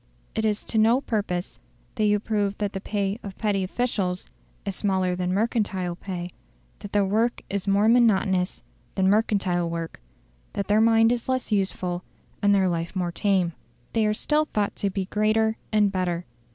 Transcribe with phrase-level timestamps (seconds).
[0.33, 1.59] It is to no purpose
[1.93, 4.25] that you prove that the pay of petty officials
[4.65, 6.31] is smaller than mercantile pay;
[6.79, 8.63] that their work is more monotonous
[8.95, 10.01] than mercantile work;
[10.53, 12.03] that their mind is less useful
[12.41, 13.53] and their life more tame.
[13.93, 16.25] They are still thought to be greater and better.